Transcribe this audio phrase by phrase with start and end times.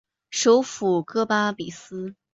[0.31, 2.15] 首府戈巴比斯。